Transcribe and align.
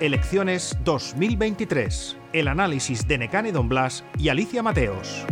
Elecciones 0.00 0.78
2023. 0.84 2.16
El 2.32 2.46
análisis 2.46 3.08
de 3.08 3.18
Necane 3.18 3.50
Don 3.50 3.68
Blas 3.68 4.04
y 4.16 4.28
Alicia 4.28 4.62
Mateos. 4.62 5.24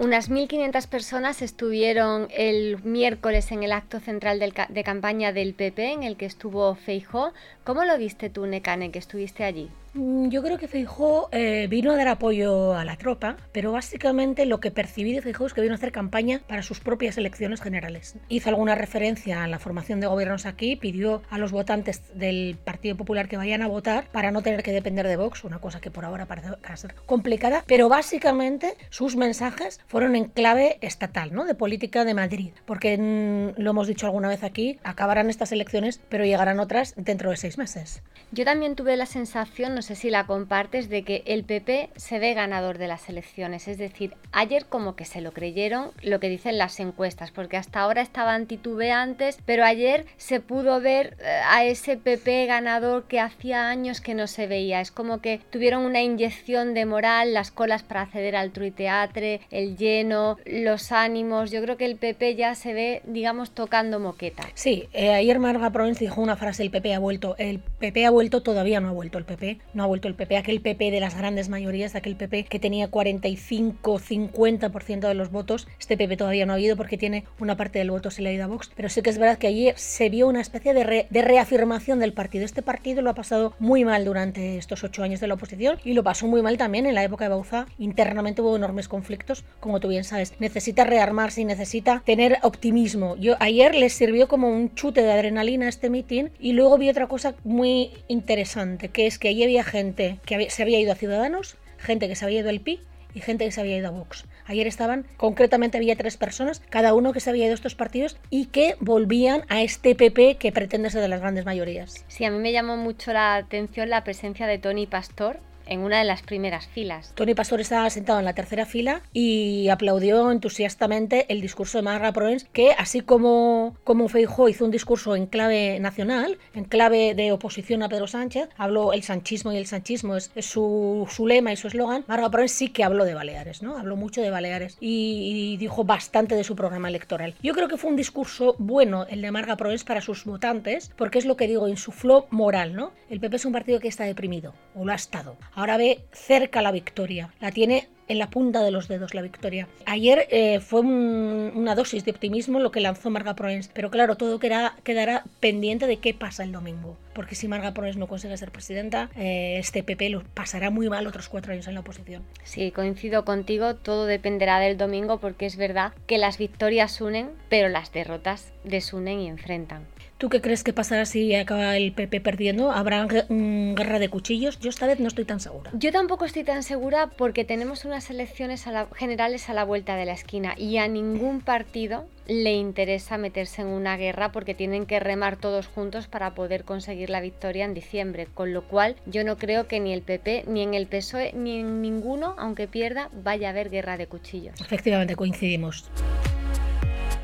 Unas 0.00 0.28
1.500 0.28 0.88
personas 0.88 1.40
estuvieron 1.40 2.26
el 2.36 2.82
miércoles 2.82 3.52
en 3.52 3.62
el 3.62 3.70
acto 3.70 4.00
central 4.00 4.40
de 4.40 4.82
campaña 4.82 5.32
del 5.32 5.54
PP 5.54 5.92
en 5.92 6.02
el 6.02 6.16
que 6.16 6.26
estuvo 6.26 6.74
Feijó. 6.74 7.32
¿Cómo 7.62 7.84
lo 7.84 7.96
viste 7.96 8.28
tú, 8.28 8.44
Necane, 8.46 8.90
que 8.90 8.98
estuviste 8.98 9.44
allí? 9.44 9.70
Mm, 9.94 10.28
yo 10.28 10.42
creo 10.42 10.56
que 10.56 10.68
Feijó 10.68 11.28
eh, 11.32 11.66
vino 11.68 11.92
a 11.92 11.96
dar 11.96 12.08
apoyo 12.08 12.74
a 12.74 12.84
la 12.84 12.96
tropa, 12.96 13.36
pero 13.52 13.72
básicamente 13.72 14.46
lo 14.46 14.58
que 14.58 14.70
percibí 14.70 15.12
de 15.12 15.20
Feijó 15.20 15.46
es 15.46 15.52
que 15.52 15.60
vino 15.60 15.74
a 15.74 15.76
hacer 15.76 15.92
campaña 15.92 16.40
para 16.46 16.62
sus 16.62 16.80
propias 16.80 17.18
elecciones 17.18 17.60
generales. 17.60 18.16
Hizo 18.28 18.48
alguna 18.48 18.74
referencia 18.74 19.44
a 19.44 19.48
la 19.48 19.58
formación 19.58 20.00
de 20.00 20.06
gobiernos 20.06 20.46
aquí, 20.46 20.76
pidió 20.76 21.22
a 21.28 21.36
los 21.36 21.52
votantes 21.52 22.02
del 22.14 22.56
Partido 22.64 22.96
Popular 22.96 23.28
que 23.28 23.36
vayan 23.36 23.60
a 23.60 23.68
votar 23.68 24.06
para 24.12 24.30
no 24.30 24.42
tener 24.42 24.62
que 24.62 24.72
depender 24.72 25.06
de 25.06 25.16
Vox, 25.16 25.44
una 25.44 25.58
cosa 25.58 25.80
que 25.80 25.90
por 25.90 26.04
ahora 26.04 26.26
parece 26.26 26.48
ser 26.76 26.94
complicada, 27.06 27.62
pero 27.66 27.88
básicamente 27.88 28.76
sus 28.88 29.16
mensajes 29.16 29.80
fueron 29.86 30.16
en 30.16 30.24
clave 30.24 30.78
estatal, 30.80 31.34
¿no? 31.34 31.44
de 31.44 31.54
política 31.54 32.04
de 32.04 32.14
Madrid, 32.14 32.52
porque 32.64 32.96
mm, 32.96 33.60
lo 33.60 33.70
hemos 33.70 33.88
dicho 33.88 34.06
alguna 34.06 34.28
vez 34.28 34.42
aquí, 34.42 34.78
acabarán 34.84 35.28
estas 35.28 35.52
elecciones, 35.52 36.00
pero 36.08 36.24
llegarán 36.24 36.60
otras 36.60 36.94
dentro 36.96 37.30
de 37.30 37.36
seis 37.36 37.58
meses. 37.58 38.02
Yo 38.30 38.44
también 38.44 38.74
tuve 38.74 38.96
la 38.96 39.06
sensación, 39.06 39.74
no 39.82 39.86
sé 39.86 39.96
si 39.96 40.10
la 40.10 40.26
compartes, 40.28 40.88
de 40.88 41.02
que 41.02 41.24
el 41.26 41.42
PP 41.42 41.90
se 41.96 42.20
ve 42.20 42.34
ganador 42.34 42.78
de 42.78 42.86
las 42.86 43.08
elecciones. 43.08 43.66
Es 43.66 43.78
decir, 43.78 44.14
ayer 44.30 44.66
como 44.66 44.94
que 44.94 45.04
se 45.04 45.20
lo 45.20 45.32
creyeron 45.32 45.90
lo 46.02 46.20
que 46.20 46.28
dicen 46.28 46.56
las 46.56 46.78
encuestas, 46.78 47.32
porque 47.32 47.56
hasta 47.56 47.80
ahora 47.80 48.00
estaban 48.00 48.46
titubeantes, 48.46 49.40
pero 49.44 49.64
ayer 49.64 50.06
se 50.18 50.38
pudo 50.38 50.80
ver 50.80 51.16
eh, 51.18 51.40
a 51.48 51.64
ese 51.64 51.96
PP 51.96 52.46
ganador 52.46 53.08
que 53.08 53.18
hacía 53.18 53.70
años 53.70 54.00
que 54.00 54.14
no 54.14 54.28
se 54.28 54.46
veía. 54.46 54.80
Es 54.80 54.92
como 54.92 55.20
que 55.20 55.40
tuvieron 55.50 55.84
una 55.84 56.00
inyección 56.00 56.74
de 56.74 56.86
moral, 56.86 57.34
las 57.34 57.50
colas 57.50 57.82
para 57.82 58.02
acceder 58.02 58.36
al 58.36 58.52
truiteatre, 58.52 59.40
el 59.50 59.76
lleno, 59.76 60.36
los 60.46 60.92
ánimos. 60.92 61.50
Yo 61.50 61.60
creo 61.60 61.76
que 61.76 61.86
el 61.86 61.96
PP 61.96 62.36
ya 62.36 62.54
se 62.54 62.72
ve, 62.72 63.02
digamos, 63.04 63.50
tocando 63.50 63.98
moqueta. 63.98 64.44
Sí, 64.54 64.88
eh, 64.92 65.12
ayer 65.12 65.40
Marga 65.40 65.70
Provenz 65.70 65.98
dijo 65.98 66.20
una 66.20 66.36
frase, 66.36 66.62
el 66.62 66.70
PP 66.70 66.94
ha 66.94 67.00
vuelto. 67.00 67.34
El 67.36 67.58
PP 67.82 68.06
ha 68.06 68.10
vuelto, 68.10 68.42
todavía 68.42 68.78
no 68.78 68.90
ha 68.90 68.92
vuelto 68.92 69.18
el 69.18 69.24
PP 69.24 69.58
no 69.74 69.82
ha 69.82 69.86
vuelto 69.86 70.06
el 70.06 70.14
PP, 70.14 70.36
aquel 70.36 70.60
PP 70.60 70.92
de 70.92 71.00
las 71.00 71.16
grandes 71.16 71.48
mayorías, 71.48 71.96
aquel 71.96 72.14
PP 72.14 72.44
que 72.44 72.60
tenía 72.60 72.88
45, 72.88 73.98
50% 73.98 75.08
de 75.08 75.14
los 75.14 75.32
votos, 75.32 75.66
este 75.80 75.96
PP 75.96 76.16
todavía 76.16 76.46
no 76.46 76.52
ha 76.52 76.56
habido 76.56 76.76
porque 76.76 76.96
tiene 76.96 77.24
una 77.40 77.56
parte 77.56 77.80
del 77.80 77.90
voto 77.90 78.12
se 78.12 78.22
le 78.22 78.28
ha 78.28 78.32
ido 78.32 78.44
a 78.44 78.46
Vox, 78.46 78.70
pero 78.76 78.88
sí 78.88 79.02
que 79.02 79.10
es 79.10 79.18
verdad 79.18 79.36
que 79.36 79.48
ayer 79.48 79.74
se 79.76 80.08
vio 80.10 80.28
una 80.28 80.40
especie 80.40 80.74
de, 80.74 81.06
de 81.08 81.22
reafirmación 81.22 81.98
del 81.98 82.12
partido. 82.12 82.44
Este 82.44 82.62
partido 82.62 83.02
lo 83.02 83.10
ha 83.10 83.14
pasado 83.14 83.54
muy 83.58 83.84
mal 83.84 84.04
durante 84.04 84.58
estos 84.58 84.84
ocho 84.84 85.02
años 85.02 85.18
de 85.18 85.26
la 85.26 85.34
oposición 85.34 85.78
y 85.84 85.94
lo 85.94 86.04
pasó 86.04 86.28
muy 86.28 86.40
mal 86.40 86.56
también 86.58 86.86
en 86.86 86.94
la 86.94 87.02
época 87.02 87.24
de 87.24 87.30
Bauza. 87.30 87.66
Internamente 87.78 88.42
hubo 88.42 88.54
enormes 88.54 88.86
conflictos, 88.86 89.44
como 89.58 89.80
tú 89.80 89.88
bien 89.88 90.04
sabes. 90.04 90.34
Necesita 90.38 90.84
rearmarse 90.84 91.40
y 91.40 91.44
necesita 91.44 92.02
tener 92.06 92.38
optimismo. 92.42 93.16
Yo 93.16 93.34
ayer 93.40 93.74
les 93.74 93.92
sirvió 93.92 94.28
como 94.28 94.48
un 94.48 94.72
chute 94.74 95.02
de 95.02 95.10
adrenalina 95.10 95.68
este 95.68 95.90
mitin 95.90 96.30
y 96.38 96.52
luego 96.52 96.78
vi 96.78 96.88
otra 96.88 97.08
cosa 97.08 97.34
muy 97.42 97.71
interesante, 98.08 98.88
que 98.88 99.06
es 99.06 99.18
que 99.18 99.28
ahí 99.28 99.42
había 99.42 99.64
gente 99.64 100.18
que 100.24 100.50
se 100.50 100.62
había 100.62 100.80
ido 100.80 100.92
a 100.92 100.96
Ciudadanos, 100.96 101.56
gente 101.78 102.08
que 102.08 102.16
se 102.16 102.24
había 102.24 102.40
ido 102.40 102.50
al 102.50 102.60
PI 102.60 102.80
y 103.14 103.20
gente 103.20 103.44
que 103.44 103.52
se 103.52 103.60
había 103.60 103.76
ido 103.76 103.88
a 103.88 103.90
Vox. 103.90 104.24
Ayer 104.46 104.66
estaban, 104.66 105.06
concretamente 105.16 105.76
había 105.76 105.96
tres 105.96 106.16
personas, 106.16 106.60
cada 106.70 106.94
uno 106.94 107.12
que 107.12 107.20
se 107.20 107.30
había 107.30 107.44
ido 107.44 107.52
a 107.52 107.54
estos 107.54 107.74
partidos 107.74 108.16
y 108.30 108.46
que 108.46 108.76
volvían 108.80 109.44
a 109.48 109.62
este 109.62 109.94
PP 109.94 110.36
que 110.36 110.52
pretende 110.52 110.90
ser 110.90 111.02
de 111.02 111.08
las 111.08 111.20
grandes 111.20 111.44
mayorías. 111.44 112.04
Sí, 112.08 112.24
a 112.24 112.30
mí 112.30 112.38
me 112.38 112.52
llamó 112.52 112.76
mucho 112.76 113.12
la 113.12 113.36
atención 113.36 113.90
la 113.90 114.04
presencia 114.04 114.46
de 114.46 114.58
Tony 114.58 114.86
Pastor, 114.86 115.40
en 115.66 115.80
una 115.80 115.98
de 115.98 116.04
las 116.04 116.22
primeras 116.22 116.66
filas. 116.66 117.12
Tony 117.14 117.34
Pastor 117.34 117.60
estaba 117.60 117.88
sentado 117.90 118.18
en 118.18 118.24
la 118.24 118.34
tercera 118.34 118.66
fila 118.66 119.02
y 119.12 119.68
aplaudió 119.68 120.30
entusiastamente 120.30 121.26
el 121.28 121.40
discurso 121.40 121.78
de 121.78 121.82
Marga 121.82 122.12
Proens, 122.12 122.44
que 122.52 122.72
así 122.72 123.00
como, 123.00 123.76
como 123.84 124.08
Feijó 124.08 124.48
hizo 124.48 124.64
un 124.64 124.70
discurso 124.70 125.16
en 125.16 125.26
clave 125.26 125.78
nacional, 125.80 126.38
en 126.54 126.64
clave 126.64 127.14
de 127.14 127.32
oposición 127.32 127.82
a 127.82 127.88
Pedro 127.88 128.06
Sánchez, 128.06 128.48
habló 128.56 128.92
el 128.92 129.02
sanchismo 129.02 129.52
y 129.52 129.56
el 129.56 129.66
sanchismo 129.66 130.16
es, 130.16 130.30
su, 130.40 131.08
su, 131.10 131.26
lema 131.26 131.52
y 131.52 131.56
su 131.56 131.68
eslogan, 131.68 132.04
Marga 132.06 132.30
Proens 132.30 132.52
sí 132.52 132.68
que 132.68 132.84
habló 132.84 133.04
de 133.04 133.14
Baleares, 133.14 133.62
¿no? 133.62 133.76
Habló 133.76 133.96
mucho 133.96 134.20
de 134.20 134.30
Baleares 134.30 134.76
y, 134.80 135.56
dijo 135.58 135.84
bastante 135.84 136.34
de 136.34 136.44
su 136.44 136.56
programa 136.56 136.88
electoral. 136.88 137.34
Yo 137.42 137.52
creo 137.54 137.68
que 137.68 137.76
fue 137.76 137.90
un 137.90 137.96
discurso 137.96 138.56
bueno 138.58 139.06
el 139.08 139.22
de 139.22 139.30
Marga 139.30 139.56
Proens 139.56 139.84
para 139.84 140.00
sus 140.00 140.24
votantes, 140.24 140.90
porque 140.96 141.18
es 141.18 141.24
lo 141.24 141.36
que 141.36 141.46
digo, 141.46 141.68
insufló 141.68 142.26
moral, 142.30 142.74
¿no? 142.74 142.92
El 143.10 143.20
PP 143.20 143.36
es 143.36 143.44
un 143.44 143.52
partido 143.52 143.80
que 143.80 143.88
está 143.88 144.04
deprimido, 144.04 144.54
o 144.74 144.84
lo 144.84 144.92
ha 144.92 144.96
estado. 144.96 145.36
Ahora 145.54 145.76
ve 145.76 146.00
cerca 146.12 146.62
la 146.62 146.72
victoria, 146.72 147.32
la 147.40 147.52
tiene 147.52 147.88
en 148.08 148.18
la 148.18 148.30
punta 148.30 148.62
de 148.62 148.70
los 148.70 148.88
dedos 148.88 149.14
la 149.14 149.22
victoria. 149.22 149.68
Ayer 149.86 150.26
eh, 150.30 150.60
fue 150.60 150.80
una 150.80 151.74
dosis 151.74 152.04
de 152.04 152.10
optimismo 152.10 152.58
lo 152.58 152.70
que 152.70 152.80
lanzó 152.80 153.10
Marga 153.10 153.34
Proens, 153.34 153.68
pero 153.72 153.90
claro, 153.90 154.16
todo 154.16 154.38
quedará, 154.38 155.24
pendiente 155.40 155.86
de 155.86 155.96
qué 155.98 156.14
pasa 156.14 156.42
el 156.42 156.52
domingo, 156.52 156.96
porque 157.14 157.34
si 157.34 157.48
Marga 157.48 157.72
Proens 157.72 157.96
no 157.96 158.08
consigue 158.08 158.36
ser 158.36 158.50
presidenta, 158.50 159.10
eh, 159.16 159.56
este 159.58 159.82
PP 159.82 160.10
lo 160.10 160.22
pasará 160.34 160.70
muy 160.70 160.88
mal 160.88 161.06
otros 161.06 161.28
cuatro 161.28 161.52
años 161.52 161.68
en 161.68 161.74
la 161.74 161.80
oposición. 161.80 162.22
Sí, 162.44 162.70
coincido 162.70 163.24
contigo, 163.24 163.76
todo 163.76 164.06
dependerá 164.06 164.58
del 164.58 164.76
domingo 164.76 165.18
porque 165.18 165.46
es 165.46 165.56
verdad 165.56 165.92
que 166.06 166.18
las 166.18 166.38
victorias 166.38 167.00
unen, 167.00 167.30
pero 167.48 167.68
las 167.68 167.92
derrotas 167.92 168.52
desunen 168.64 169.20
y 169.20 169.28
enfrentan. 169.28 169.86
¿Tú 170.22 170.28
qué 170.28 170.40
crees 170.40 170.62
que 170.62 170.72
pasará 170.72 171.04
si 171.04 171.34
acaba 171.34 171.76
el 171.76 171.90
PP 171.90 172.20
perdiendo? 172.20 172.70
¿Habrá 172.70 173.08
guerra 173.08 173.98
de 173.98 174.08
cuchillos? 174.08 174.56
Yo 174.60 174.70
esta 174.70 174.86
vez 174.86 175.00
no 175.00 175.08
estoy 175.08 175.24
tan 175.24 175.40
segura. 175.40 175.72
Yo 175.74 175.90
tampoco 175.90 176.24
estoy 176.26 176.44
tan 176.44 176.62
segura 176.62 177.08
porque 177.08 177.44
tenemos 177.44 177.84
unas 177.84 178.08
elecciones 178.08 178.64
generales 178.94 179.48
a 179.48 179.52
la 179.52 179.64
vuelta 179.64 179.96
de 179.96 180.04
la 180.04 180.12
esquina 180.12 180.54
y 180.56 180.76
a 180.76 180.86
ningún 180.86 181.40
partido 181.40 182.06
le 182.28 182.52
interesa 182.52 183.18
meterse 183.18 183.62
en 183.62 183.66
una 183.66 183.96
guerra 183.96 184.30
porque 184.30 184.54
tienen 184.54 184.86
que 184.86 185.00
remar 185.00 185.38
todos 185.38 185.66
juntos 185.66 186.06
para 186.06 186.36
poder 186.36 186.62
conseguir 186.62 187.10
la 187.10 187.20
victoria 187.20 187.64
en 187.64 187.74
diciembre, 187.74 188.28
con 188.32 188.52
lo 188.52 188.62
cual 188.62 188.94
yo 189.06 189.24
no 189.24 189.36
creo 189.38 189.66
que 189.66 189.80
ni 189.80 189.92
el 189.92 190.02
PP, 190.02 190.44
ni 190.46 190.62
en 190.62 190.74
el 190.74 190.86
PSOE, 190.86 191.32
ni 191.32 191.58
en 191.58 191.82
ninguno, 191.82 192.36
aunque 192.38 192.68
pierda, 192.68 193.10
vaya 193.24 193.48
a 193.48 193.50
haber 193.50 193.70
guerra 193.70 193.96
de 193.96 194.06
cuchillos. 194.06 194.60
Efectivamente, 194.60 195.16
coincidimos. 195.16 195.90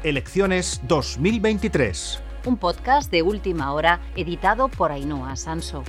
Elecciones 0.02 0.80
2023 0.88 2.22
un 2.48 2.56
podcast 2.56 3.10
de 3.10 3.22
última 3.22 3.72
hora 3.72 4.00
editado 4.16 4.68
por 4.68 4.90
Ainhoa 4.90 5.36
Sanso. 5.36 5.84